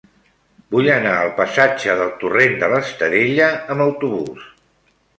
[0.75, 4.53] Vull anar al passatge del Torrent de l'Estadella amb autobús.